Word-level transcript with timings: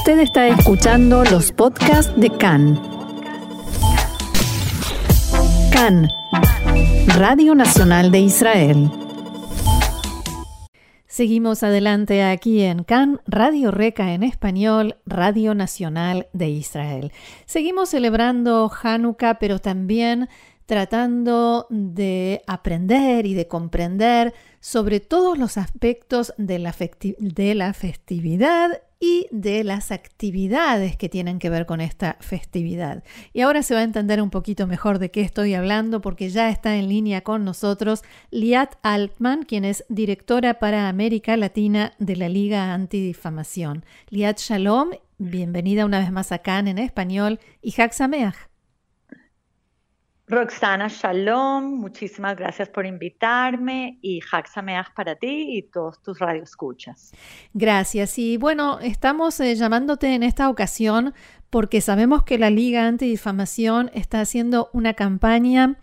Usted 0.00 0.20
está 0.20 0.48
escuchando 0.48 1.24
los 1.24 1.52
podcasts 1.52 2.18
de 2.18 2.30
CAN. 2.30 2.80
CAN, 5.70 6.08
Radio 7.18 7.54
Nacional 7.54 8.10
de 8.10 8.20
Israel. 8.20 8.90
Seguimos 11.06 11.62
adelante 11.62 12.22
aquí 12.22 12.62
en 12.62 12.82
CAN, 12.82 13.20
Radio 13.26 13.70
Reca 13.70 14.14
en 14.14 14.22
español, 14.22 14.96
Radio 15.04 15.54
Nacional 15.54 16.28
de 16.32 16.48
Israel. 16.48 17.12
Seguimos 17.44 17.90
celebrando 17.90 18.72
Hanukkah, 18.82 19.38
pero 19.38 19.58
también 19.58 20.30
tratando 20.64 21.66
de 21.68 22.40
aprender 22.46 23.26
y 23.26 23.34
de 23.34 23.48
comprender 23.48 24.32
sobre 24.60 25.00
todos 25.00 25.36
los 25.36 25.58
aspectos 25.58 26.32
de 26.38 26.58
la, 26.58 26.74
de 27.18 27.54
la 27.54 27.74
festividad 27.74 28.80
y 29.00 29.26
de 29.30 29.64
las 29.64 29.90
actividades 29.90 30.96
que 30.96 31.08
tienen 31.08 31.38
que 31.38 31.48
ver 31.48 31.64
con 31.64 31.80
esta 31.80 32.18
festividad. 32.20 33.02
Y 33.32 33.40
ahora 33.40 33.62
se 33.62 33.72
va 33.72 33.80
a 33.80 33.84
entender 33.84 34.20
un 34.20 34.28
poquito 34.28 34.66
mejor 34.66 34.98
de 34.98 35.10
qué 35.10 35.22
estoy 35.22 35.54
hablando 35.54 36.02
porque 36.02 36.28
ya 36.28 36.50
está 36.50 36.76
en 36.76 36.88
línea 36.88 37.22
con 37.22 37.44
nosotros 37.44 38.02
Liat 38.30 38.74
Altman, 38.82 39.44
quien 39.44 39.64
es 39.64 39.84
directora 39.88 40.58
para 40.58 40.90
América 40.90 41.36
Latina 41.38 41.94
de 41.98 42.16
la 42.16 42.28
Liga 42.28 42.74
Antidifamación. 42.74 43.86
Liat 44.10 44.38
Shalom, 44.38 44.90
bienvenida 45.16 45.86
una 45.86 45.98
vez 45.98 46.12
más 46.12 46.30
acá 46.30 46.58
en 46.58 46.76
español 46.78 47.40
y 47.62 47.72
Sameach. 47.72 48.49
Roxana 50.30 50.86
Shalom, 50.86 51.80
muchísimas 51.80 52.36
gracias 52.36 52.68
por 52.68 52.86
invitarme 52.86 53.98
y 54.00 54.20
Sameach 54.20 54.94
para 54.94 55.16
ti 55.16 55.58
y 55.58 55.62
todos 55.62 56.00
tus 56.02 56.20
radioescuchas. 56.20 57.12
Gracias. 57.52 58.16
Y 58.16 58.36
bueno, 58.36 58.78
estamos 58.78 59.40
eh, 59.40 59.56
llamándote 59.56 60.14
en 60.14 60.22
esta 60.22 60.48
ocasión 60.48 61.14
porque 61.50 61.80
sabemos 61.80 62.22
que 62.22 62.38
la 62.38 62.48
Liga 62.48 62.86
Antidifamación 62.86 63.90
está 63.92 64.20
haciendo 64.20 64.70
una 64.72 64.94
campaña 64.94 65.78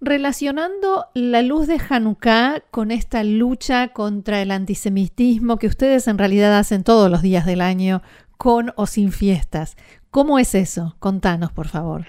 relacionando 0.00 1.06
la 1.14 1.42
luz 1.42 1.66
de 1.66 1.80
Hanukkah 1.88 2.62
con 2.70 2.92
esta 2.92 3.24
lucha 3.24 3.88
contra 3.88 4.42
el 4.42 4.52
antisemitismo 4.52 5.58
que 5.58 5.66
ustedes 5.66 6.06
en 6.06 6.18
realidad 6.18 6.56
hacen 6.56 6.84
todos 6.84 7.10
los 7.10 7.22
días 7.22 7.46
del 7.46 7.60
año, 7.60 8.00
con 8.36 8.72
o 8.76 8.86
sin 8.86 9.10
fiestas. 9.10 9.76
¿Cómo 10.10 10.38
es 10.38 10.54
eso? 10.54 10.94
Contanos, 10.98 11.52
por 11.52 11.68
favor. 11.68 12.06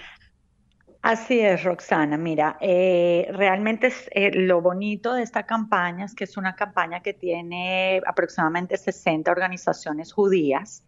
Así 1.04 1.42
es, 1.42 1.66
Roxana. 1.66 2.18
Mira, 2.18 2.58
eh, 2.62 3.28
realmente 3.34 3.88
es, 3.88 4.10
eh, 4.12 4.32
lo 4.34 4.62
bonito 4.62 5.14
de 5.14 5.24
esta 5.24 5.44
campaña 5.46 6.06
es 6.06 6.16
que 6.16 6.24
es 6.24 6.38
una 6.38 6.56
campaña 6.56 7.02
que 7.02 7.14
tiene 7.14 8.02
aproximadamente 8.08 8.78
60 8.78 9.30
organizaciones 9.30 10.14
judías, 10.14 10.82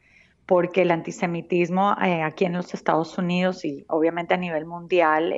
porque 0.45 0.83
el 0.83 0.91
antisemitismo 0.91 1.97
eh, 2.01 2.23
aquí 2.23 2.45
en 2.45 2.53
los 2.53 2.73
Estados 2.73 3.17
Unidos 3.17 3.65
y 3.65 3.83
obviamente 3.89 4.33
a 4.33 4.37
nivel 4.37 4.65
mundial 4.65 5.33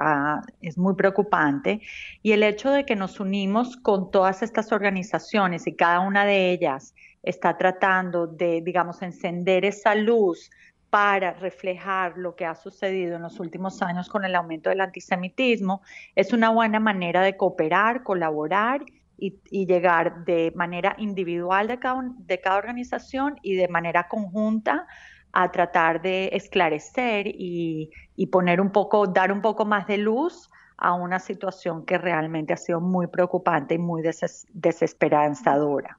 ah, 0.00 0.40
es 0.62 0.78
muy 0.78 0.94
preocupante. 0.94 1.82
Y 2.22 2.32
el 2.32 2.42
hecho 2.42 2.70
de 2.70 2.86
que 2.86 2.96
nos 2.96 3.20
unimos 3.20 3.76
con 3.76 4.10
todas 4.10 4.42
estas 4.42 4.72
organizaciones 4.72 5.66
y 5.66 5.76
cada 5.76 6.00
una 6.00 6.24
de 6.24 6.52
ellas 6.52 6.94
está 7.22 7.58
tratando 7.58 8.26
de, 8.26 8.62
digamos, 8.62 9.02
encender 9.02 9.66
esa 9.66 9.94
luz 9.94 10.50
para 10.92 11.32
reflejar 11.32 12.18
lo 12.18 12.36
que 12.36 12.44
ha 12.44 12.54
sucedido 12.54 13.16
en 13.16 13.22
los 13.22 13.40
últimos 13.40 13.80
años 13.80 14.10
con 14.10 14.26
el 14.26 14.34
aumento 14.34 14.68
del 14.68 14.82
antisemitismo, 14.82 15.80
es 16.14 16.34
una 16.34 16.50
buena 16.50 16.80
manera 16.80 17.22
de 17.22 17.34
cooperar, 17.34 18.02
colaborar 18.02 18.84
y, 19.16 19.40
llegar 19.64 20.26
de 20.26 20.52
manera 20.54 20.94
individual 20.98 21.66
de 21.66 21.78
cada, 21.78 22.02
de 22.18 22.40
cada 22.42 22.58
organización 22.58 23.36
y 23.40 23.54
de 23.54 23.68
manera 23.68 24.06
conjunta 24.06 24.86
a 25.32 25.50
tratar 25.50 26.02
de 26.02 26.28
esclarecer 26.34 27.26
y, 27.26 27.90
poner 28.30 28.60
un 28.60 28.70
poco, 28.70 29.06
dar 29.06 29.32
un 29.32 29.40
poco 29.40 29.64
más 29.64 29.86
de 29.86 29.96
luz 29.96 30.50
a 30.76 30.92
una 30.92 31.20
situación 31.20 31.86
que 31.86 31.96
realmente 31.96 32.52
ha 32.52 32.58
sido 32.58 32.82
muy 32.82 33.06
preocupante 33.06 33.76
y 33.76 33.78
muy 33.78 34.02
desesperanzadora. 34.02 35.96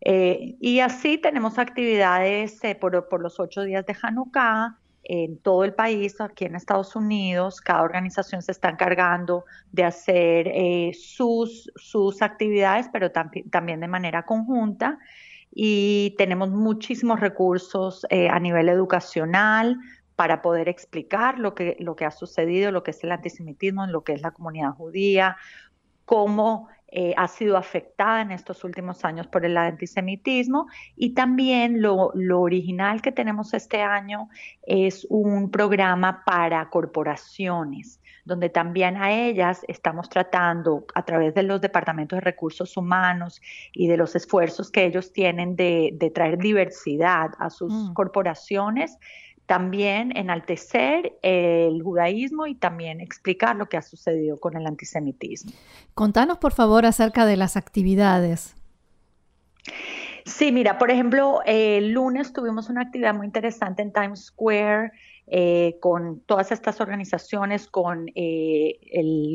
Eh, 0.00 0.56
y 0.60 0.80
así 0.80 1.18
tenemos 1.18 1.58
actividades 1.58 2.62
eh, 2.64 2.74
por, 2.74 3.20
los 3.20 3.40
ocho 3.40 3.62
días 3.62 3.84
de 3.86 3.96
Hanukkah 4.00 4.78
en 5.04 5.38
todo 5.38 5.64
el 5.64 5.74
país, 5.74 6.20
aquí 6.20 6.44
en 6.44 6.54
Estados 6.54 6.94
Unidos. 6.94 7.60
Cada 7.60 7.82
organización 7.82 8.42
se 8.42 8.52
está 8.52 8.68
encargando 8.68 9.44
de 9.72 9.84
hacer 9.84 10.48
eh, 10.48 10.92
sus, 10.98 11.70
sus 11.76 12.22
actividades, 12.22 12.88
pero 12.92 13.10
también 13.10 13.80
de 13.80 13.88
manera 13.88 14.24
conjunta. 14.24 14.98
Y 15.50 16.14
tenemos 16.18 16.50
muchísimos 16.50 17.20
recursos 17.20 18.06
a 18.10 18.38
nivel 18.38 18.68
educacional 18.68 19.78
para 20.14 20.42
poder 20.42 20.68
explicar 20.68 21.38
lo 21.38 21.54
que, 21.54 21.76
lo 21.80 21.96
que 21.96 22.04
ha 22.04 22.10
sucedido, 22.10 22.70
lo 22.70 22.82
que 22.82 22.90
es 22.90 23.02
el 23.02 23.12
antisemitismo, 23.12 23.86
lo 23.86 24.02
que 24.02 24.12
es 24.12 24.20
la 24.20 24.32
comunidad 24.32 24.72
judía, 24.72 25.36
cómo 26.04 26.68
eh, 26.90 27.12
ha 27.18 27.28
sido 27.28 27.58
afectada 27.58 28.22
en 28.22 28.30
estos 28.30 28.64
últimos 28.64 29.04
años 29.04 29.26
por 29.26 29.44
el 29.44 29.58
antisemitismo 29.58 30.68
y 30.96 31.12
también 31.12 31.82
lo, 31.82 32.12
original 32.40 33.02
que 33.02 33.12
tenemos 33.12 33.52
este 33.52 33.82
año 33.82 34.30
es 34.62 35.06
un 35.10 35.50
programa 35.50 36.24
para 36.24 36.70
corporaciones 36.70 38.00
donde 38.24 38.48
también 38.48 38.96
a 38.96 39.12
ellas 39.12 39.64
estamos 39.68 40.08
tratando 40.08 40.86
a 40.94 41.04
través 41.04 41.34
de 41.34 41.42
los 41.42 41.60
departamentos 41.60 42.18
de 42.18 42.20
recursos 42.20 42.76
humanos 42.76 43.40
y 43.72 43.86
de 43.86 43.96
los 43.96 44.14
esfuerzos 44.16 44.70
que 44.70 44.84
ellos 44.84 45.12
tienen 45.12 45.56
de, 45.56 46.12
traer 46.14 46.38
diversidad 46.38 47.30
a 47.38 47.48
sus 47.50 47.72
mm. 47.72 47.92
corporaciones, 47.94 48.98
también 49.48 50.14
enaltecer 50.14 51.14
el 51.22 51.82
judaísmo 51.82 52.46
y 52.46 52.54
también 52.54 53.00
explicar 53.00 53.56
lo 53.56 53.66
que 53.66 53.78
ha 53.78 53.82
sucedido 53.82 54.38
con 54.38 54.58
el 54.58 54.66
antisemitismo. 54.66 55.52
Contanos, 55.94 56.36
por 56.36 56.52
favor, 56.52 56.84
acerca 56.84 57.24
de 57.24 57.38
las 57.38 57.56
actividades. 57.56 58.54
Sí, 60.26 60.52
mira, 60.52 60.76
por 60.76 60.90
ejemplo, 60.90 61.40
el 61.46 61.92
lunes 61.92 62.34
tuvimos 62.34 62.68
una 62.68 62.82
actividad 62.82 63.14
muy 63.14 63.24
interesante 63.24 63.80
en 63.80 63.90
Times 63.90 64.26
Square 64.26 64.92
eh, 65.30 65.76
con 65.80 66.20
todas 66.20 66.52
estas 66.52 66.80
organizaciones, 66.80 67.66
con 67.68 68.06
eh, 68.14 68.78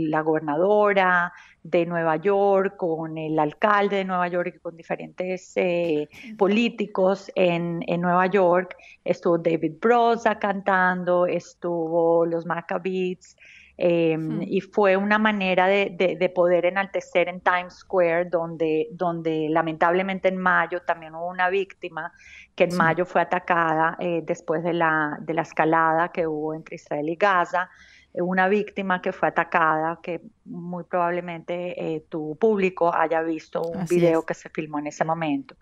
la 0.09 0.21
gobernadora 0.21 1.31
de 1.61 1.85
Nueva 1.85 2.15
York, 2.15 2.77
con 2.77 3.17
el 3.17 3.37
alcalde 3.37 3.97
de 3.97 4.05
Nueva 4.05 4.27
York 4.27 4.53
y 4.55 4.59
con 4.59 4.75
diferentes 4.75 5.53
eh, 5.55 6.09
políticos 6.37 7.31
en, 7.35 7.79
Nueva 8.01 8.25
York. 8.25 8.75
Estuvo 9.03 9.37
David 9.37 9.73
Broza 9.79 10.39
cantando, 10.39 11.27
estuvo 11.27 12.25
los 12.25 12.45
Maccabees. 12.45 13.37
Em, 13.75 14.43
y 14.43 14.61
fue 14.61 14.97
una 14.97 15.17
manera 15.17 15.67
de, 15.67 16.31
poder 16.33 16.65
enaltecer 16.65 17.27
en 17.27 17.41
Times 17.41 17.79
Square, 17.79 18.25
donde, 18.25 18.87
donde 18.91 19.47
lamentablemente 19.49 20.27
en 20.27 20.37
mayo 20.37 20.81
también 20.81 21.15
hubo 21.15 21.27
una 21.27 21.49
víctima 21.49 22.13
que 22.55 22.65
en 22.65 22.75
mayo 22.75 23.05
fue 23.05 23.21
atacada 23.21 23.97
eh, 23.99 24.21
después 24.23 24.63
de 24.63 24.73
la, 24.73 25.17
de 25.21 25.33
la 25.33 25.41
escalada 25.41 26.09
que 26.09 26.27
hubo 26.27 26.53
entre 26.53 26.75
Israel 26.75 27.09
y 27.09 27.15
Gaza 27.15 27.69
una 28.15 28.47
víctima 28.47 29.01
que 29.01 29.11
fue 29.11 29.29
atacada, 29.29 29.99
que 30.03 30.21
muy 30.45 30.83
probablemente 30.83 31.95
eh, 31.95 32.05
tu 32.09 32.37
público 32.39 32.93
haya 32.93 33.21
visto 33.21 33.61
un 33.61 33.85
video 33.85 34.25
que 34.25 34.33
se 34.33 34.49
filmó 34.49 34.79
en 34.79 34.87
ese 34.87 35.03
momento. 35.03 35.55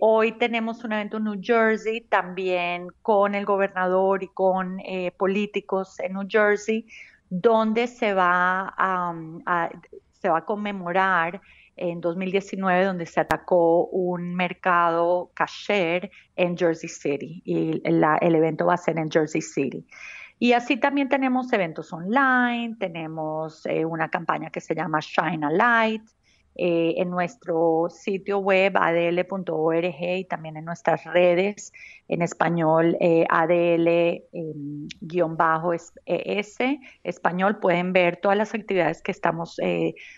hoy 0.00 0.32
tenemos 0.32 0.84
un 0.84 0.92
evento 0.92 1.16
en 1.16 1.24
New 1.24 1.40
Jersey, 1.42 2.02
también 2.02 2.88
con 3.02 3.34
el 3.34 3.44
gobernador 3.44 4.22
y 4.22 4.28
con 4.28 4.78
políticos 5.16 5.98
en 6.00 6.12
New 6.12 6.26
Jersey, 6.28 6.86
donde 7.30 7.86
se 7.86 8.14
va 8.14 8.74
a, 8.76 9.70
se 10.12 10.28
va 10.28 10.38
a 10.38 10.44
conmemorar 10.44 11.40
en 11.78 12.00
2019 12.00 12.84
donde 12.84 13.06
se 13.06 13.20
atacó 13.20 13.86
un 13.86 14.34
mercado 14.34 15.30
kasher 15.34 16.10
en 16.36 16.56
Jersey 16.56 16.88
City 16.88 17.40
y 17.44 17.80
el 17.84 18.34
evento 18.34 18.66
va 18.66 18.74
a 18.74 18.78
ser 18.78 18.98
en 18.98 19.10
Jersey 19.10 19.40
City. 19.40 19.86
Y 20.38 20.52
así 20.52 20.76
también 20.76 21.08
tenemos 21.08 21.52
eventos 21.52 21.92
online, 21.92 22.76
tenemos 22.78 23.66
eh, 23.66 23.84
una 23.84 24.08
campaña 24.08 24.50
que 24.50 24.60
se 24.60 24.74
llama 24.74 25.00
Shine 25.00 25.44
a 25.44 25.50
Light, 25.50 26.02
eh, 26.60 26.94
en 26.96 27.10
nuestro 27.10 27.86
sitio 27.88 28.38
web 28.38 28.76
adl.org 28.76 29.94
y 30.00 30.24
también 30.24 30.56
en 30.56 30.64
nuestras 30.64 31.04
redes 31.04 31.72
en 32.08 32.20
español 32.20 32.96
eh, 33.00 33.24
adl-es 33.28 34.22
em, 34.32 34.88
español. 37.04 37.58
Pueden 37.60 37.92
ver 37.92 38.16
todas 38.16 38.36
las 38.36 38.54
actividades 38.54 39.02
que 39.02 39.12
estamos 39.12 39.56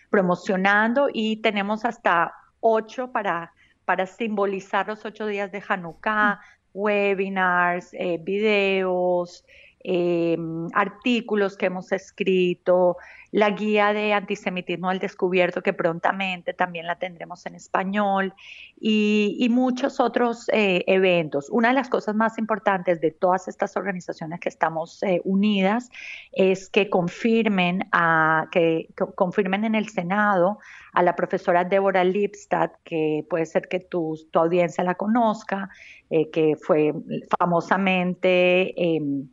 promocionando 0.09 1.09
y 1.13 1.43
tenemos 1.43 1.85
hasta 1.85 2.33
ocho 2.61 3.13
para, 3.13 3.53
para 3.85 4.07
simbolizar 4.07 4.89
los 4.89 5.05
ocho 5.05 5.27
días 5.27 5.53
de 5.53 5.63
Hanukkah, 5.67 6.41
webinars, 6.73 7.91
videos, 8.21 9.45
Em, 9.83 10.69
artículos 10.75 11.57
que 11.57 11.67
hemos 11.67 11.91
escrito, 11.93 12.99
la 13.33 13.49
guía 13.51 13.95
de 13.95 14.13
antisemitismo 14.13 14.91
al 14.91 14.99
descubierto 14.99 15.63
que 15.63 15.73
prontamente 15.73 16.53
también 16.53 16.87
la 16.87 16.99
tendremos 16.99 17.47
en 17.47 17.55
español 17.55 18.35
y, 18.79 19.49
muchos 19.51 19.99
otros 19.99 20.51
eh, 20.53 20.85
eventos. 20.87 21.49
Una 21.51 21.69
de 21.69 21.75
las 21.75 21.89
cosas 21.89 22.15
más 22.15 22.39
importantes 22.39 23.01
de 23.01 23.11
todas 23.11 23.49
estas 23.49 23.77
organizaciones 23.77 24.39
que 24.41 24.51
estamos 24.51 25.03
eh, 25.03 25.23
unidas 25.25 25.89
es 26.33 26.69
que 26.69 26.91
confirmen, 26.91 27.89
a, 27.91 28.49
que, 28.53 28.91
confirmen 29.15 29.65
en 29.65 29.75
el 29.75 29.89
Senado 29.89 30.59
a 30.93 31.03
la 31.03 31.17
profesora 31.17 31.65
Débora 31.65 32.05
Lipstadt, 32.05 32.73
que 32.85 33.25
puede 33.31 33.47
ser 33.47 33.69
que 33.69 33.81
tu, 33.81 34.19
tu 34.31 34.39
audiencia 34.39 34.85
la 34.85 34.95
conozca, 34.95 35.71
eh, 36.11 36.31
que 36.31 36.57
fue 36.57 36.93
famosamente 37.39 38.75
em, 38.77 39.29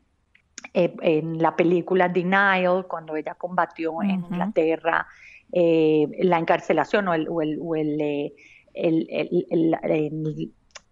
eh, 0.80 0.94
en 1.02 1.42
la 1.42 1.56
película 1.56 2.08
Denial, 2.08 2.86
cuando 2.88 3.16
ella 3.16 3.34
combatió 3.34 4.04
en 4.04 4.24
Inglaterra 4.26 5.08
eh, 5.52 6.08
la 6.20 6.38
encarcelación 6.38 7.08
o 7.08 7.16
el, 7.16 7.28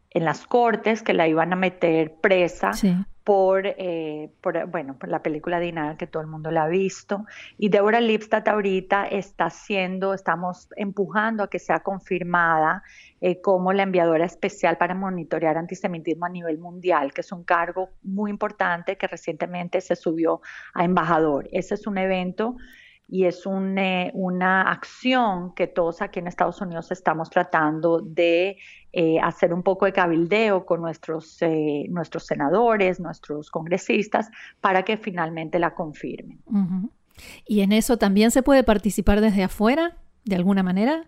en 0.10 0.26
las 0.26 0.48
cortes 0.48 1.04
que 1.04 1.14
la 1.14 1.28
iban 1.28 1.54
a 1.54 1.56
meter 1.56 2.16
presa 2.16 2.72
por, 3.26 3.66
eh, 3.66 4.30
por, 4.40 4.68
bueno, 4.68 4.98
por 5.00 5.10
la 5.10 5.24
película 5.24 5.60
Denial 5.60 5.98
que 5.98 6.06
todo 6.06 6.22
el 6.22 6.30
mundo 6.30 6.52
la 6.52 6.64
ha 6.64 6.68
visto. 6.68 7.26
Y 7.58 7.70
Deborah 7.70 8.00
Lipstadt 8.00 8.48
ahorita 8.48 9.06
está 9.08 9.46
haciendo, 9.46 10.14
estamos 10.14 10.70
empujando 10.78 11.44
a 11.44 11.50
que 11.50 11.58
sea 11.58 11.80
confirmada 11.80 12.84
eh, 13.22 13.42
como 13.42 13.74
la 13.74 13.82
enviadora 13.82 14.26
especial 14.26 14.78
para 14.78 14.94
monitorear 14.94 15.58
antisemitismo 15.58 16.28
a 16.28 16.30
nivel 16.30 16.60
mundial, 16.60 17.14
que 17.14 17.22
es 17.22 17.32
un 17.32 17.44
cargo 17.44 17.90
muy 18.04 18.30
importante 18.30 18.96
que 18.96 19.08
recientemente 19.08 19.82
se 19.82 19.96
subió 19.96 20.42
a 20.76 20.86
embajador. 20.86 21.50
Ese 21.52 21.74
es 21.74 21.88
un 21.88 21.98
evento 21.98 22.58
y 23.08 23.26
es 23.26 23.44
eh, 23.46 24.12
una 24.14 24.62
acción 24.72 25.54
que 25.54 25.68
todos 25.68 26.02
aquí 26.02 26.20
en 26.20 26.28
Estados 26.28 26.60
Unidos 26.62 26.92
estamos 26.92 27.30
tratando 27.30 28.02
de 28.02 28.58
eh, 28.94 29.20
hacer 29.22 29.54
un 29.54 29.64
poco 29.64 29.86
de 29.86 29.94
cabildeo 29.94 30.66
con 30.66 30.82
nuestros, 30.82 31.40
nuestros 31.90 32.26
senadores, 32.26 33.00
nuestros 33.00 33.52
congresistas, 33.52 34.30
para 34.62 34.84
que 34.84 34.98
finalmente 34.98 35.60
la 35.60 35.76
confirmen. 35.76 36.40
¿Y 37.46 37.62
en 37.62 37.72
eso 37.72 37.98
también 37.98 38.32
se 38.32 38.44
puede 38.44 38.64
participar 38.64 39.22
desde 39.22 39.44
afuera, 39.44 39.98
de 40.24 40.36
alguna 40.36 40.64
manera? 40.64 41.06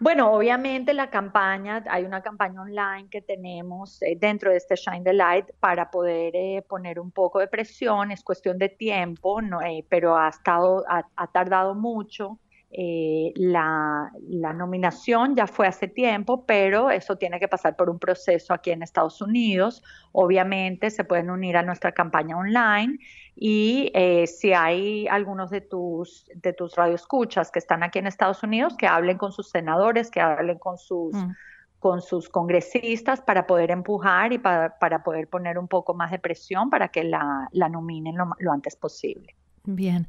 Bueno, 0.00 0.32
obviamente 0.32 0.94
la 0.94 1.10
campaña, 1.10 1.84
hay 1.90 2.04
una 2.04 2.22
campaña 2.22 2.62
online 2.62 3.10
que 3.10 3.20
tenemos 3.20 4.00
eh, 4.00 4.16
dentro 4.18 4.50
de 4.50 4.56
este 4.56 4.74
Shine 4.74 5.04
the 5.04 5.12
Light 5.12 5.44
para 5.60 5.90
poder 5.90 6.34
eh, 6.34 6.64
poner 6.66 6.98
un 6.98 7.10
poco 7.10 7.38
de 7.38 7.48
presión, 7.48 8.10
es 8.10 8.24
cuestión 8.24 8.56
de 8.56 8.70
tiempo, 8.70 9.42
no, 9.42 9.60
eh, 9.60 9.84
pero 9.90 10.16
ha, 10.16 10.30
estado, 10.30 10.84
ha 10.88 11.26
tardado 11.26 11.74
mucho. 11.74 12.38
Eh, 12.72 13.32
la, 13.34 14.12
nominación 14.54 15.34
ya 15.34 15.48
fue 15.48 15.66
hace 15.66 15.88
tiempo, 15.88 16.46
pero 16.46 16.90
eso 16.90 17.16
tiene 17.16 17.40
que 17.40 17.48
pasar 17.48 17.74
por 17.74 17.90
un 17.90 17.98
proceso 17.98 18.54
aquí 18.54 18.70
en 18.70 18.82
Estados 18.82 19.20
Unidos. 19.20 19.82
Obviamente 20.12 20.90
se 20.90 21.02
pueden 21.02 21.30
unir 21.30 21.56
a 21.56 21.62
nuestra 21.62 21.92
campaña 21.92 22.36
online 22.36 22.98
y 23.42 23.90
eh, 23.94 24.26
si 24.26 24.52
hay 24.52 25.08
algunos 25.08 25.48
de 25.48 25.62
tus, 25.62 26.30
de 26.34 26.52
tus 26.52 26.76
radioescuchas 26.76 27.50
que 27.50 27.58
están 27.58 27.82
aquí 27.82 27.98
en 27.98 28.06
Estados 28.06 28.42
Unidos, 28.42 28.76
que 28.76 28.86
hablen 28.86 29.16
con 29.16 29.32
sus 29.32 29.48
senadores, 29.48 30.10
que 30.10 30.20
hablen 30.20 30.58
con 30.58 30.76
sus... 30.76 31.14
Mm. 31.14 31.30
con 31.78 32.02
sus 32.02 32.28
congresistas 32.28 33.22
para 33.22 33.46
poder 33.46 33.70
empujar 33.70 34.34
y 34.34 34.38
para, 34.38 35.02
poder 35.02 35.28
poner 35.28 35.58
un 35.58 35.66
poco 35.66 35.94
más 35.94 36.10
de 36.10 36.18
presión 36.18 36.68
para 36.68 36.88
que 36.88 37.04
la, 37.04 37.48
nominen 37.70 38.16
lo 38.18 38.52
antes 38.52 38.76
posible. 38.76 39.34
Bien, 39.76 40.08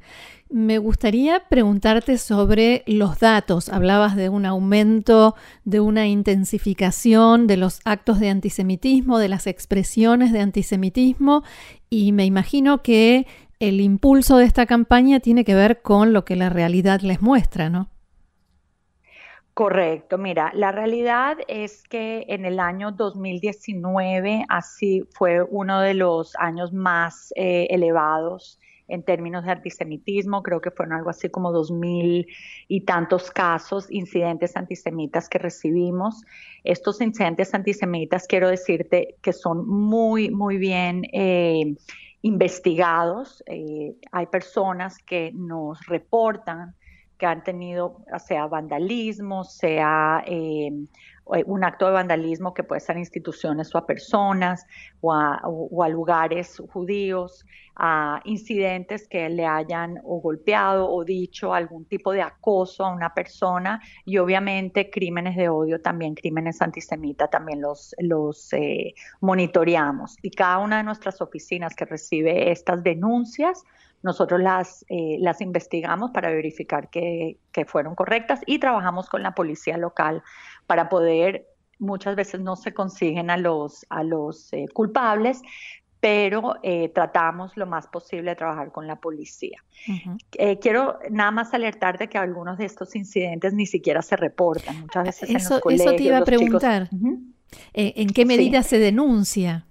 me 0.50 0.78
gustaría 0.78 1.44
preguntarte 1.48 2.18
sobre 2.18 2.82
los 2.86 3.20
datos. 3.20 3.68
Hablabas 3.68 4.16
de 4.16 4.28
un 4.28 4.44
aumento, 4.44 5.36
de 5.64 5.78
una 5.78 6.08
intensificación 6.08 7.46
de 7.46 7.56
los 7.56 7.80
actos 7.84 8.18
de 8.18 8.28
antisemitismo, 8.28 9.18
de 9.18 9.28
las 9.28 9.46
expresiones 9.46 10.32
de 10.32 10.40
antisemitismo, 10.40 11.44
y 11.90 12.10
me 12.10 12.24
imagino 12.24 12.82
que 12.82 13.26
el 13.60 13.80
impulso 13.80 14.38
de 14.38 14.46
esta 14.46 14.66
campaña 14.66 15.20
tiene 15.20 15.44
que 15.44 15.54
ver 15.54 15.80
con 15.80 16.12
lo 16.12 16.24
que 16.24 16.34
la 16.34 16.48
realidad 16.48 17.00
les 17.02 17.22
muestra, 17.22 17.70
¿no? 17.70 17.88
Correcto, 19.54 20.16
mira, 20.16 20.50
la 20.54 20.72
realidad 20.72 21.36
es 21.46 21.82
que 21.82 22.24
en 22.28 22.46
el 22.46 22.58
año 22.58 22.90
2019 22.90 24.46
así 24.48 25.06
fue 25.12 25.42
uno 25.42 25.80
de 25.80 25.92
los 25.92 26.34
años 26.36 26.72
más 26.72 27.34
eh, 27.36 27.66
elevados 27.68 28.58
en 28.92 29.02
términos 29.02 29.44
de 29.44 29.52
antisemitismo. 29.52 30.42
Creo 30.42 30.60
que 30.60 30.70
fueron 30.70 30.94
algo 30.94 31.10
así 31.10 31.30
como 31.30 31.50
dos 31.50 31.70
mil 31.70 32.26
y 32.68 32.82
tantos 32.82 33.30
casos, 33.30 33.90
incidentes 33.90 34.56
antisemitas 34.56 35.28
que 35.28 35.38
recibimos. 35.38 36.22
Estos 36.62 37.00
incidentes 37.00 37.54
antisemitas, 37.54 38.26
quiero 38.26 38.48
decirte 38.48 39.16
que 39.22 39.32
son 39.32 39.66
muy, 39.66 40.30
muy 40.30 40.58
bien 40.58 41.04
eh, 41.12 41.74
investigados. 42.20 43.42
Eh, 43.46 43.94
hay 44.12 44.26
personas 44.26 44.98
que 44.98 45.32
nos 45.32 45.84
reportan 45.86 46.74
que 47.18 47.26
han 47.26 47.44
tenido, 47.44 48.04
sea 48.26 48.46
vandalismo, 48.46 49.44
sea 49.44 50.24
eh, 50.26 50.70
un 51.24 51.64
acto 51.64 51.86
de 51.86 51.92
vandalismo 51.92 52.52
que 52.52 52.64
puede 52.64 52.80
ser 52.80 52.96
a 52.96 52.98
instituciones 52.98 53.74
o 53.74 53.78
a 53.78 53.86
personas 53.86 54.66
o 55.00 55.12
a, 55.12 55.88
lugares 55.88 56.60
judíos, 56.72 57.44
a 57.76 58.20
incidentes 58.24 59.08
que 59.08 59.28
le 59.28 59.46
hayan 59.46 60.00
o 60.04 60.20
golpeado 60.20 60.90
o 60.90 61.04
dicho 61.04 61.54
algún 61.54 61.84
tipo 61.84 62.12
de 62.12 62.22
acoso 62.22 62.84
a 62.84 62.92
una 62.92 63.14
persona 63.14 63.80
y 64.04 64.18
obviamente 64.18 64.90
crímenes 64.90 65.36
de 65.36 65.48
odio, 65.48 65.80
también 65.80 66.14
crímenes 66.14 66.60
antisemitas, 66.60 67.30
también 67.30 67.60
los, 67.60 67.94
los 67.98 68.52
eh, 68.52 68.94
monitoreamos. 69.20 70.16
Y 70.22 70.30
cada 70.30 70.58
una 70.58 70.78
de 70.78 70.82
nuestras 70.82 71.20
oficinas 71.20 71.74
que 71.74 71.84
recibe 71.84 72.50
estas 72.50 72.82
denuncias, 72.82 73.64
nosotros 74.02 74.40
las, 74.40 74.84
eh, 74.88 75.16
las 75.20 75.40
investigamos 75.40 76.10
para 76.10 76.30
verificar 76.30 76.90
que, 76.90 77.38
que 77.52 77.64
fueron 77.64 77.94
correctas 77.94 78.40
y 78.46 78.58
trabajamos 78.58 79.08
con 79.08 79.22
la 79.22 79.34
policía 79.34 79.76
local 79.76 80.22
para 80.66 80.88
poder, 80.88 81.46
muchas 81.78 82.16
veces 82.16 82.40
no 82.40 82.56
se 82.56 82.72
consiguen 82.72 83.30
a 83.30 83.36
los, 83.36 83.84
a 83.88 84.02
los 84.02 84.52
eh, 84.52 84.66
culpables, 84.72 85.42
pero 86.00 86.56
eh, 86.62 86.90
tratamos 86.94 87.56
lo 87.56 87.66
más 87.66 87.86
posible 87.86 88.30
de 88.30 88.36
trabajar 88.36 88.72
con 88.72 88.86
la 88.86 88.96
policía. 88.96 89.62
Eh, 90.32 90.58
quiero 90.58 90.98
nada 91.10 91.30
más 91.30 91.54
alertar 91.54 91.96
de 91.98 92.08
que 92.08 92.18
algunos 92.18 92.58
de 92.58 92.64
estos 92.64 92.96
incidentes 92.96 93.54
ni 93.54 93.66
siquiera 93.66 94.02
se 94.02 94.16
reportan. 94.16 94.80
Muchas 94.80 95.04
veces 95.04 95.30
eso, 95.30 95.36
en 95.36 95.44
los 95.44 95.60
colegios, 95.60 95.86
eso 95.86 95.96
te 95.96 96.02
iba 96.02 96.18
a 96.18 96.24
preguntar. 96.24 96.90
¿En 97.72 98.08
qué 98.08 98.24
medida 98.24 98.62
se 98.62 98.78
denuncia? 98.78 99.66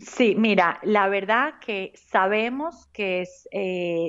Sí, 0.00 0.34
mira, 0.36 0.78
la 0.82 1.08
verdad 1.08 1.54
que 1.60 1.92
sabemos 1.94 2.86
que 2.92 3.22
es 3.22 3.48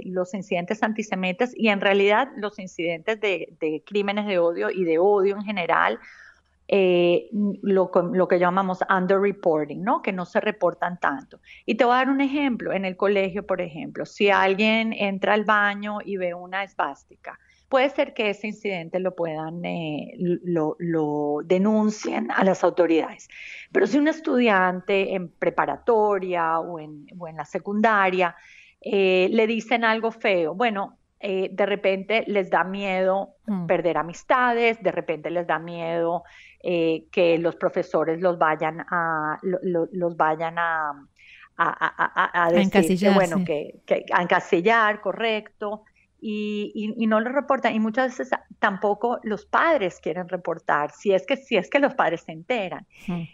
los 0.05 0.33
incidentes 0.33 0.83
antisemitas 0.83 1.51
y 1.55 1.69
en 1.69 1.81
realidad 1.81 2.29
los 2.35 2.59
incidentes 2.59 3.19
de, 3.19 3.55
de, 3.59 3.83
crímenes 3.85 4.27
de 4.27 4.39
odio 4.39 4.69
y 4.69 4.83
de 4.83 4.99
odio 4.99 5.35
en 5.35 5.43
general 5.43 5.99
eh, 6.71 7.29
lo, 7.63 7.89
lo, 8.13 8.27
que 8.27 8.37
llamamos 8.37 8.79
underreporting, 8.87 9.83
¿no? 9.83 10.03
Que 10.03 10.13
no 10.13 10.25
se 10.25 10.39
reportan 10.39 10.99
tanto. 10.99 11.39
Y 11.65 11.75
te 11.75 11.83
voy 11.83 11.95
a 11.95 11.97
dar 11.97 12.09
un 12.09 12.21
ejemplo. 12.21 12.71
En 12.73 12.85
el 12.85 12.95
colegio, 12.95 13.43
por 13.47 13.59
ejemplo, 13.59 14.05
si 14.05 14.29
alguien 14.29 14.93
entra 14.93 15.33
al 15.33 15.45
baño 15.45 15.97
y 16.05 16.17
ve 16.17 16.35
una 16.35 16.63
esvástica, 16.63 17.39
puede 17.69 17.89
ser 17.91 18.13
que 18.13 18.31
ese 18.31 18.47
incidente 18.47 18.99
lo 18.99 19.15
puedan, 19.15 19.63
eh, 19.63 20.13
lo, 20.17 20.75
lo, 20.79 21.37
denuncien 21.45 22.31
a 22.31 22.43
las 22.43 22.63
autoridades. 22.63 23.29
Pero 23.71 23.87
si 23.87 23.97
un 23.97 24.07
estudiante 24.07 25.13
en 25.13 25.29
preparatoria 25.29 26.59
o 26.59 26.79
en, 26.79 27.05
o 27.17 27.27
en 27.27 27.37
la 27.37 27.45
secundaria 27.45 28.35
eh, 28.81 29.29
le 29.31 29.45
dicen 29.45 29.83
algo 29.83 30.11
feo, 30.11 30.55
bueno, 30.55 30.97
eh, 31.21 31.49
de 31.51 31.65
repente 31.65 32.23
les 32.27 32.49
da 32.49 32.63
miedo 32.63 33.35
mm. 33.45 33.65
perder 33.67 33.97
amistades, 33.97 34.81
de 34.81 34.91
repente 34.91 35.29
les 35.29 35.45
da 35.45 35.59
miedo 35.59 36.23
eh, 36.63 37.05
que 37.11 37.37
los 37.37 37.55
profesores 37.57 38.21
los 38.21 38.37
vayan 38.37 38.79
a, 38.89 39.37
los 39.41 40.15
vayan 40.15 40.57
a, 40.57 40.93
a, 41.57 42.49
decir 42.51 42.97
que, 42.97 43.09
bueno, 43.09 43.43
que, 43.45 43.81
a 44.13 44.21
encasillar, 44.21 45.01
correcto, 45.01 45.83
y, 46.21 46.93
y, 46.97 47.07
no 47.07 47.19
lo 47.19 47.29
reportan. 47.31 47.75
Y 47.75 47.79
muchas 47.79 48.17
veces 48.17 48.37
tampoco 48.59 49.19
los 49.23 49.45
padres 49.45 49.99
quieren 50.01 50.27
reportar, 50.27 50.91
si 50.91 51.13
es 51.13 51.25
que, 51.25 51.37
si 51.37 51.57
es 51.57 51.69
que 51.69 51.79
los 51.79 51.93
padres 51.95 52.21
se 52.21 52.31
enteran. 52.31 52.85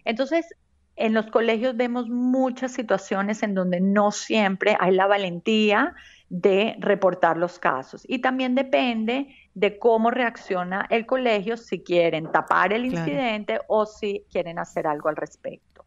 Entonces, 0.04 0.56
en 0.96 1.14
los 1.14 1.28
colegios 1.28 1.76
vemos 1.76 2.08
muchas 2.08 2.72
situaciones 2.72 3.44
en 3.44 3.54
donde 3.54 3.82
no 3.82 4.12
siempre 4.12 4.78
hay 4.80 4.94
la 4.94 5.08
valentía 5.08 5.94
de 6.30 6.76
reportar 6.80 7.38
los 7.38 7.60
casos. 7.60 8.04
Y 8.08 8.20
también 8.20 8.56
depende 8.56 9.28
de 9.54 9.78
cómo 9.78 10.12
reacciona 10.12 10.88
el 10.90 11.06
colegio, 11.06 11.58
si 11.58 11.84
quieren 11.84 12.32
tapar 12.32 12.74
el 12.74 12.86
incidente 12.86 13.60
o 13.68 13.86
si 13.86 14.24
quieren 14.32 14.60
hacer 14.60 14.88
algo 14.88 15.10
al 15.10 15.16
respecto. 15.16 15.86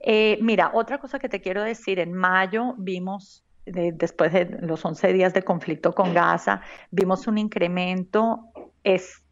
Eh, 0.00 0.38
mira, 0.42 0.70
otra 0.74 0.98
cosa 0.98 1.18
que 1.18 1.28
te 1.28 1.40
quiero 1.40 1.62
decir, 1.62 1.98
en 1.98 2.12
mayo 2.12 2.74
vimos, 2.76 3.43
después 3.66 4.32
de 4.32 4.58
los 4.60 4.84
11 4.84 5.12
días 5.12 5.34
de 5.34 5.42
conflicto 5.42 5.92
con 5.92 6.12
Gaza, 6.12 6.60
vimos 6.90 7.26
un 7.26 7.38
incremento 7.38 8.50
es, 8.84 9.22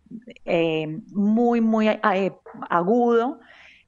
eh, 0.44 0.86
muy, 1.12 1.60
muy 1.60 1.88
eh, 1.88 2.32
agudo 2.68 3.40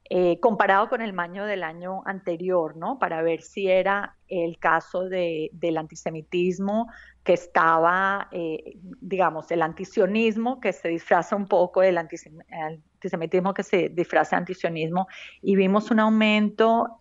eh, 0.07 0.39
comparado 0.39 0.87
con 0.87 1.01
el 1.01 1.13
mayo 1.13 1.45
del 1.45 1.63
año 1.63 2.03
anterior, 2.05 2.77
¿no? 2.77 2.99
Para 2.99 3.23
ver 3.23 3.41
si 3.41 3.67
era 3.67 4.15
el 4.27 4.59
caso 4.59 5.09
de, 5.09 5.49
del 5.51 5.77
antisemitismo 5.77 6.87
que 7.23 7.33
estaba, 7.33 8.29
digamos, 9.01 9.49
el 9.49 9.63
antisionismo 9.63 10.59
que 10.59 10.73
se 10.73 10.89
disfraza 10.89 11.35
un 11.35 11.47
poco 11.47 11.81
del 11.81 11.97
antisemitismo 11.97 13.55
que 13.55 13.63
se 13.63 13.89
disfraza 13.89 14.35
de 14.35 14.41
antisionismo 14.41 15.07
y 15.41 15.55
vimos 15.55 15.89
un 15.89 15.99
aumento 15.99 16.97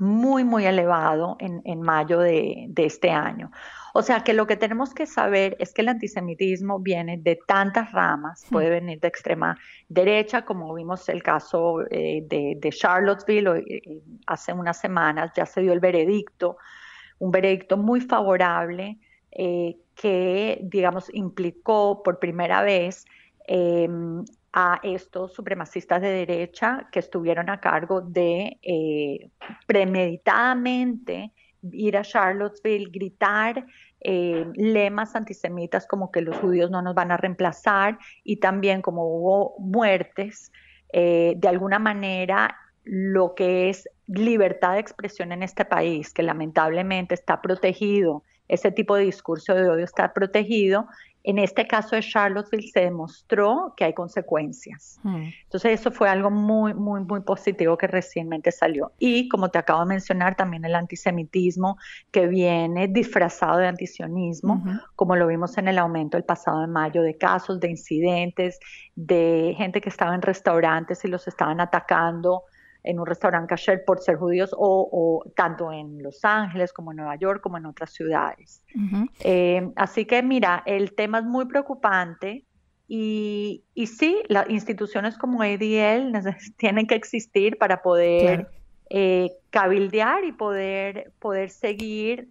muy, 0.00 0.44
muy 0.44 0.66
elevado 0.66 1.36
en, 1.38 1.62
en 1.64 1.82
mayo 1.82 2.18
de, 2.18 2.66
de 2.68 2.86
este 2.86 3.10
año. 3.10 3.50
O 3.92 4.02
sea 4.02 4.22
que 4.22 4.32
lo 4.32 4.46
que 4.46 4.56
tenemos 4.56 4.94
que 4.94 5.06
saber 5.06 5.56
es 5.58 5.72
que 5.72 5.82
el 5.82 5.88
antisemitismo 5.88 6.78
viene 6.78 7.18
de 7.18 7.38
tantas 7.46 7.92
ramas, 7.92 8.44
hmm. 8.44 8.52
puede 8.52 8.70
venir 8.70 9.00
de 9.00 9.08
extrema 9.08 9.58
derecha, 9.88 10.44
como 10.44 10.72
vimos 10.74 11.08
el 11.08 11.22
caso 11.22 11.82
eh, 11.90 12.24
de, 12.26 12.70
Charlottesville 12.70 13.64
eh, 13.66 14.02
hace 14.26 14.52
unas 14.52 14.78
semanas, 14.78 15.32
ya 15.34 15.46
se 15.46 15.60
dio 15.62 15.72
el 15.72 15.80
veredicto, 15.80 16.56
un 17.18 17.30
veredicto 17.30 17.76
muy 17.76 18.00
favorable 18.00 18.98
eh, 19.32 19.76
que, 19.94 20.60
digamos, 20.62 21.12
implicó 21.12 22.02
por 22.02 22.18
primera 22.18 22.62
vez 22.62 23.04
em, 23.46 24.24
a 24.52 24.80
estos 24.82 25.32
supremacistas 25.34 26.00
de 26.02 26.08
derecha 26.08 26.88
que 26.90 26.98
estuvieron 26.98 27.50
a 27.50 27.60
cargo 27.60 28.00
de 28.00 29.30
premeditadamente 29.66 31.32
ir 31.62 31.96
a 31.96 32.02
Charlottesville, 32.02 32.90
gritar 32.90 33.66
eh, 34.00 34.46
lemas 34.54 35.14
antisemitas 35.14 35.86
como 35.86 36.10
que 36.10 36.22
los 36.22 36.36
judíos 36.38 36.70
no 36.70 36.80
nos 36.80 36.94
van 36.94 37.12
a 37.12 37.18
reemplazar 37.18 37.98
y 38.24 38.36
también 38.36 38.80
como 38.80 39.04
hubo 39.04 39.56
muertes, 39.58 40.52
eh, 40.92 41.34
de 41.36 41.48
alguna 41.48 41.78
manera 41.78 42.56
lo 42.84 43.34
que 43.34 43.68
es 43.68 43.88
libertad 44.06 44.74
de 44.74 44.80
expresión 44.80 45.32
en 45.32 45.42
este 45.42 45.66
país, 45.66 46.14
que 46.14 46.22
lamentablemente 46.22 47.14
está 47.14 47.42
protegido, 47.42 48.24
ese 48.48 48.72
tipo 48.72 48.96
de 48.96 49.04
discurso 49.04 49.54
de 49.54 49.68
odio 49.68 49.84
está 49.84 50.12
protegido, 50.12 50.88
en 51.22 51.38
este 51.38 51.66
caso 51.66 51.96
de 51.96 52.02
Charlottesville 52.02 52.70
se 52.70 52.80
demostró 52.80 53.74
que 53.76 53.84
hay 53.84 53.92
consecuencias. 53.92 54.98
Hmm. 55.02 55.28
Entonces 55.44 55.80
eso 55.80 55.90
fue 55.90 56.08
algo 56.08 56.30
muy, 56.30 56.72
muy, 56.74 57.02
muy 57.02 57.20
positivo 57.20 57.76
que 57.76 57.86
recientemente 57.86 58.50
salió. 58.52 58.92
Y 58.98 59.28
como 59.28 59.50
te 59.50 59.58
acabo 59.58 59.80
de 59.80 59.86
mencionar, 59.86 60.34
también 60.34 60.64
el 60.64 60.74
antisemitismo 60.74 61.76
que 62.10 62.26
viene 62.26 62.88
disfrazado 62.88 63.58
de 63.58 63.68
antisionismo, 63.68 64.62
como 64.96 65.16
lo 65.16 65.26
vimos 65.26 65.58
en 65.58 65.68
el 65.68 65.78
aumento 65.78 66.16
el 66.16 66.24
pasado 66.24 66.60
de 66.62 66.66
mayo 66.66 67.02
de 67.02 67.16
casos, 67.16 67.60
de 67.60 67.70
incidentes, 67.70 68.58
de 68.94 69.54
gente 69.56 69.80
que 69.80 69.88
estaba 69.88 70.14
en 70.14 70.22
restaurantes 70.22 71.04
y 71.04 71.08
los 71.08 71.28
estaban 71.28 71.60
atacando 71.60 72.44
en 72.82 72.98
un 72.98 73.06
restaurante 73.06 73.48
kasher 73.48 73.84
por 73.84 74.00
ser 74.00 74.16
judíos 74.16 74.54
o, 74.56 75.22
tanto 75.36 75.72
en 75.72 76.02
Los 76.02 76.24
Ángeles 76.24 76.72
como 76.72 76.92
en 76.92 76.98
Nueva 76.98 77.16
York 77.16 77.40
como 77.42 77.58
en 77.58 77.66
otras 77.66 77.92
ciudades. 77.92 78.62
Eh, 79.24 79.70
así 79.76 80.04
que 80.04 80.22
mira, 80.22 80.62
el 80.66 80.94
tema 80.94 81.18
es 81.18 81.24
muy 81.24 81.46
preocupante 81.46 82.44
y, 82.88 83.64
y 83.74 83.86
sí, 83.86 84.22
las 84.28 84.48
instituciones 84.50 85.16
como 85.16 85.42
ADL 85.42 86.12
tienen 86.56 86.86
que 86.86 86.94
existir 86.94 87.58
para 87.58 87.82
poder 87.82 88.48
eh, 88.88 89.30
cabildear 89.50 90.24
y 90.24 90.32
poder, 90.32 91.12
poder 91.20 91.50
seguir 91.50 92.28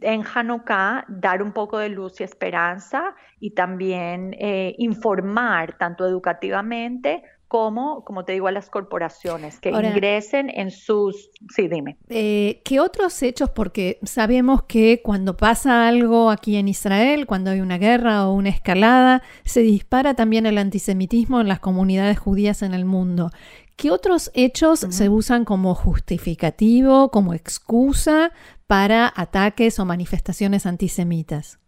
en 0.00 0.22
Hanukkah 0.24 1.04
dar 1.08 1.42
un 1.42 1.52
poco 1.52 1.78
de 1.78 1.88
luz 1.88 2.20
y 2.20 2.24
esperanza 2.24 3.14
y 3.40 3.50
también 3.50 4.34
eh, 4.38 4.74
informar 4.78 5.76
tanto 5.76 6.06
educativamente 6.06 7.22
como, 7.48 8.04
como 8.04 8.24
te 8.24 8.32
digo, 8.32 8.48
a 8.48 8.52
las 8.52 8.70
corporaciones 8.70 9.60
que 9.60 9.70
ingresen 9.70 10.50
en 10.50 10.70
sus... 10.70 11.30
Sí, 11.54 11.68
dime. 11.68 11.96
Eh, 12.08 12.62
¿Qué 12.64 12.80
otros 12.80 13.22
hechos? 13.22 13.50
Porque 13.50 13.98
sabemos 14.02 14.64
que 14.64 15.02
cuando 15.02 15.36
pasa 15.36 15.86
algo 15.86 16.30
aquí 16.30 16.56
en 16.56 16.68
Israel, 16.68 17.26
cuando 17.26 17.50
hay 17.50 17.60
una 17.60 17.78
guerra 17.78 18.26
o 18.26 18.34
una 18.34 18.48
escalada, 18.48 19.22
se 19.44 19.60
dispara 19.60 20.14
también 20.14 20.46
el 20.46 20.58
antisemitismo 20.58 21.40
en 21.40 21.48
las 21.48 21.60
comunidades 21.60 22.18
judías 22.18 22.62
en 22.62 22.74
el 22.74 22.84
mundo. 22.84 23.30
¿Qué 23.76 23.90
otros 23.90 24.30
hechos 24.34 24.86
se 24.88 25.08
usan 25.08 25.44
como 25.44 25.74
justificativo, 25.74 27.10
como 27.10 27.34
excusa 27.34 28.32
para 28.66 29.12
ataques 29.14 29.78
o 29.78 29.84
manifestaciones 29.84 30.64
antisemitas? 30.66 31.58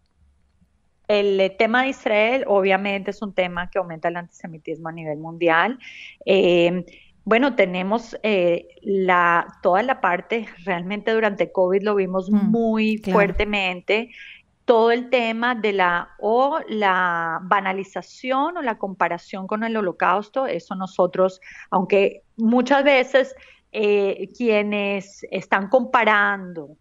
El 1.08 1.40
eh, 1.40 1.50
tema 1.50 1.82
de 1.82 1.90
Israel 1.90 2.44
obviamente 2.46 3.10
es 3.10 3.22
un 3.22 3.32
tema 3.32 3.70
que 3.70 3.78
aumenta 3.78 4.08
el 4.08 4.16
antisemitismo 4.16 4.88
a 4.88 4.92
nivel 4.92 5.18
mundial. 5.18 5.78
Eh, 6.25 6.84
bueno, 7.25 7.54
tenemos 7.56 8.16
eh, 8.22 8.68
la, 8.82 9.46
toda 9.62 9.82
la 9.82 10.00
parte, 10.00 10.46
realmente 10.64 11.12
durante 11.12 11.50
COVID 11.50 11.82
lo 11.82 11.94
vimos 11.94 12.30
mm, 12.30 12.50
muy 12.50 12.98
fuertemente, 12.98 14.10
todo 14.64 14.90
el 14.90 15.10
tema 15.10 15.54
de 15.54 15.72
la 15.72 16.10
o 16.18 16.58
la 16.68 17.38
banalización 17.42 18.56
o 18.56 18.62
la 18.62 18.78
comparación 18.78 19.46
con 19.46 19.62
el 19.62 19.76
holocausto, 19.76 20.46
eso 20.46 20.75
nosotros, 20.75 21.40
aunque 21.70 22.22
muchas 22.36 22.82
veces 22.82 23.34
quienes 24.36 25.26
están 25.30 25.68
comparando 25.68 26.76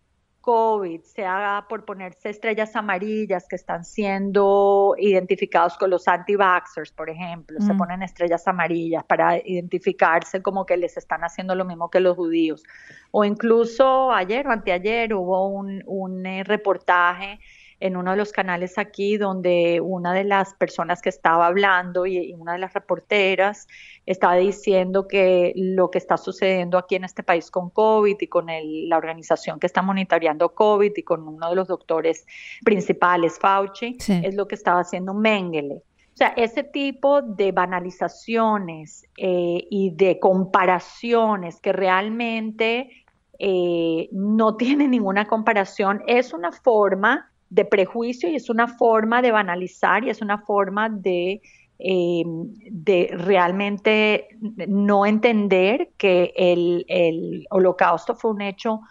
COVID, 0.46 1.02
sea 1.02 1.66
por 1.68 1.86
ponerse 1.86 2.30
estrellas 2.30 2.76
amarillas 2.76 3.48
que 3.50 3.56
están 3.56 3.84
siendo 3.84 4.94
identificados 5.00 5.76
con 5.76 5.90
los 5.90 6.08
anti-vaxxers, 6.08 6.92
por 6.92 7.10
ejemplo, 7.10 7.60
se 7.60 7.74
mm. 7.74 7.78
ponen 7.78 8.04
estrellas 8.04 8.48
amarillas 8.48 9.04
para 9.06 9.38
identificarse 9.38 10.44
como 10.44 10.68
que 10.68 10.78
les 10.78 10.98
están 10.98 11.24
haciendo 11.24 11.56
lo 11.56 11.66
mismo 11.66 11.90
que 11.90 12.00
los 12.00 12.16
judíos. 12.16 12.64
O 13.10 13.26
incluso 13.26 14.12
ayer 14.12 14.46
o 14.48 14.52
anteayer 14.52 15.16
hubo 15.16 15.48
un, 15.48 15.82
un 15.88 16.24
eh, 16.28 16.44
reportaje 16.44 17.40
en 17.86 17.98
uno 17.98 18.12
de 18.12 18.18
los 18.18 18.32
canales 18.32 18.80
aquí 18.80 19.18
donde 19.18 19.80
una 19.80 20.12
de 20.14 20.24
las 20.24 20.56
personas 20.56 21.02
que 21.04 21.10
estaba 21.10 21.46
hablando 21.46 22.08
y, 22.08 22.34
una 22.34 22.54
de 22.54 22.60
las 22.60 22.74
reporteras 22.74 23.68
estaba 24.08 24.36
diciendo 24.36 25.08
que 25.08 25.54
lo 25.56 25.92
que 25.92 26.00
está 26.00 26.18
sucediendo 26.18 26.80
aquí 26.80 26.96
en 26.96 27.04
este 27.04 27.22
país 27.22 27.52
con 27.52 27.70
COVID 27.70 28.18
y 28.20 28.28
con 28.28 28.48
la 28.48 28.98
organización 28.98 29.60
que 29.60 29.68
está 29.68 29.84
monitoreando 29.84 30.56
COVID 30.56 30.94
y 30.96 31.04
con 31.04 31.28
uno 31.28 31.50
de 31.50 31.56
los 31.56 31.68
doctores 31.68 32.26
principales, 32.64 33.38
Fauci, 33.40 33.98
es 34.00 34.34
lo 34.36 34.48
que 34.48 34.56
estaba 34.56 34.80
haciendo 34.80 35.14
Mengele. 35.14 35.76
O 35.76 36.18
sea, 36.18 36.30
ese 36.38 36.64
tipo 36.64 37.22
de 37.22 37.52
banalizaciones 37.52 39.06
eh, 39.18 39.68
y 39.70 39.92
de 39.92 40.18
comparaciones 40.20 41.60
que 41.60 41.74
realmente 41.74 42.90
eh, 43.38 44.10
no 44.12 44.56
tienen 44.58 44.92
ninguna 44.92 45.28
comparación 45.28 46.02
es 46.08 46.34
una 46.34 46.52
forma 46.52 47.30
de 47.50 47.66
prejuicio 47.66 48.30
y 48.30 48.36
es 48.36 48.50
una 48.50 48.68
forma 48.68 49.22
de 49.22 49.32
banalizar 49.32 50.04
y 50.04 50.10
es 50.10 50.22
una 50.22 50.40
forma 50.40 50.90
de, 50.90 51.42
em, 51.80 52.54
de 52.70 53.10
realmente 53.14 54.28
no 54.68 55.06
entender 55.06 55.90
que 55.98 56.34
el, 56.36 57.46
holocausto 57.50 58.16
fue 58.16 58.32
un 58.32 58.42
hecho 58.42 58.82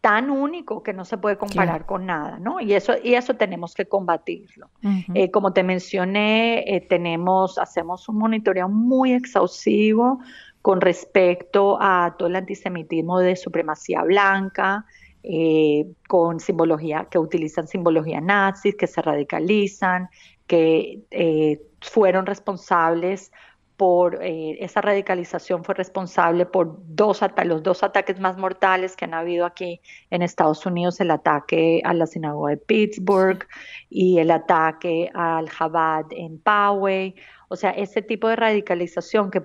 tan 0.00 0.30
único 0.30 0.82
que 0.82 0.92
no 0.92 1.04
se 1.04 1.16
puede 1.16 1.38
comparar 1.38 1.86
con 1.86 2.06
nada, 2.06 2.40
¿no? 2.40 2.60
Y 2.60 2.74
eso, 2.74 2.94
y 3.02 3.14
eso 3.14 3.34
tenemos 3.34 3.72
que 3.72 3.86
combatirlo. 3.86 4.68
Eh, 5.14 5.30
como 5.30 5.52
te 5.52 5.62
mencioné, 5.62 6.64
eh, 6.66 6.80
tenemos, 6.80 7.56
hacemos 7.56 8.08
un 8.08 8.18
monitoreo 8.18 8.68
muy 8.68 9.12
exhaustivo 9.12 10.18
con 10.60 10.80
respecto 10.80 11.78
a 11.80 12.16
todo 12.18 12.28
el 12.28 12.34
antisemitismo 12.34 13.20
de 13.20 13.36
supremacía 13.36 14.02
blanca, 14.02 14.86
eh, 15.22 15.92
con 16.08 16.40
simbología, 16.40 17.06
que 17.10 17.18
utilizan 17.18 17.68
simbología 17.68 18.20
nazis, 18.20 18.74
que 18.76 18.86
se 18.86 19.02
radicalizan, 19.02 20.08
que 20.46 21.02
eh, 21.10 21.60
fueron 21.80 22.26
responsables 22.26 23.32
por 23.76 24.22
eh, 24.22 24.58
esa 24.60 24.80
radicalización 24.80 25.64
fue 25.64 25.74
responsable 25.74 26.46
por 26.46 26.78
dos 26.86 27.20
los 27.44 27.62
dos 27.62 27.82
ataques 27.82 28.20
más 28.20 28.36
mortales 28.36 28.94
que 28.94 29.06
han 29.06 29.14
habido 29.14 29.44
aquí 29.44 29.80
en 30.10 30.22
Estados 30.22 30.64
Unidos, 30.66 31.00
el 31.00 31.10
ataque 31.10 31.80
a 31.84 31.92
la 31.94 32.06
sinagoga 32.06 32.50
de 32.50 32.58
Pittsburgh 32.58 33.44
y 33.90 34.18
el 34.18 34.30
ataque 34.30 35.10
al 35.14 35.50
Chabad 35.50 36.04
en 36.10 36.38
Poway. 36.38 37.16
O 37.48 37.56
sea, 37.56 37.70
ese 37.70 38.02
tipo 38.02 38.28
de 38.28 38.36
radicalización 38.36 39.30
que 39.30 39.42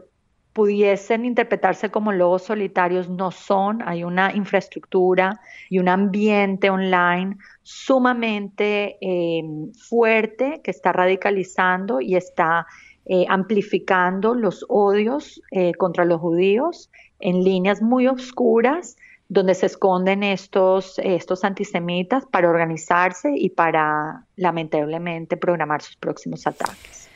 pudiesen 0.57 1.23
interpretarse 1.23 1.91
como 1.91 2.11
lobos 2.11 2.45
solitarios, 2.45 3.07
no 3.09 3.29
son. 3.29 3.83
Hay 3.87 4.03
una 4.03 4.33
infraestructura 4.33 5.39
y 5.69 5.77
un 5.77 5.87
ambiente 5.87 6.71
online 6.71 7.37
sumamente 7.61 8.97
eh, 8.99 9.43
fuerte 9.87 10.61
que 10.63 10.71
está 10.71 10.93
radicalizando 10.93 12.01
y 12.01 12.15
está 12.15 12.65
eh, 13.05 13.25
amplificando 13.29 14.33
los 14.33 14.65
odios 14.67 15.39
eh, 15.51 15.75
contra 15.75 16.05
los 16.05 16.19
judíos 16.19 16.89
en 17.19 17.43
líneas 17.43 17.83
muy 17.83 18.07
oscuras 18.07 18.97
donde 19.29 19.53
se 19.53 19.67
esconden 19.67 20.23
estos, 20.23 20.97
estos 21.03 21.43
antisemitas 21.43 22.25
para 22.25 22.49
organizarse 22.49 23.31
y 23.35 23.51
para 23.51 24.23
lamentablemente 24.35 25.37
programar 25.37 25.83
sus 25.83 25.97
próximos 25.97 26.47
ataques. 26.47 27.06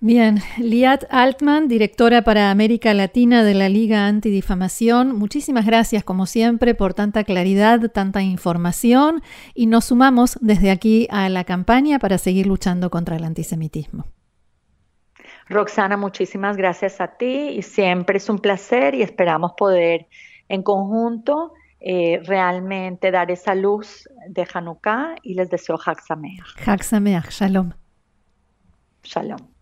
Bien, 0.00 0.38
Liat 0.58 1.06
Altman, 1.10 1.66
directora 1.66 2.22
para 2.22 2.52
América 2.52 2.94
Latina 2.94 3.42
de 3.42 3.54
la 3.54 3.68
Liga 3.68 4.06
Antidifamación, 4.06 5.16
muchísimas 5.16 5.66
gracias 5.66 6.04
como 6.04 6.26
siempre 6.26 6.76
por 6.76 6.94
tanta 6.94 7.24
claridad, 7.24 7.80
tanta 7.90 8.22
información 8.22 9.22
y 9.54 9.66
nos 9.66 9.86
sumamos 9.86 10.38
desde 10.40 10.70
aquí 10.70 11.08
a 11.10 11.28
la 11.28 11.42
campaña 11.42 11.98
para 11.98 12.16
seguir 12.18 12.46
luchando 12.46 12.90
contra 12.90 13.16
el 13.16 13.24
antisemitismo. 13.24 14.04
Roxana, 15.48 15.96
muchísimas 15.96 16.56
gracias 16.56 17.00
a 17.00 17.16
ti 17.16 17.48
y 17.56 17.62
siempre 17.62 18.18
es 18.18 18.28
un 18.28 18.38
placer 18.38 18.94
y 18.94 19.02
esperamos 19.02 19.54
poder 19.56 20.06
en 20.48 20.62
conjunto 20.62 21.54
eh, 21.80 22.20
realmente 22.24 23.10
dar 23.10 23.32
esa 23.32 23.56
luz 23.56 24.08
de 24.28 24.46
Hanukkah 24.54 25.16
y 25.22 25.34
les 25.34 25.50
deseo 25.50 25.76
Sameach. 25.76 26.54
Hag 26.64 26.84
Sameach, 26.84 27.30
Shalom. 27.30 27.72
Shalom. 29.02 29.57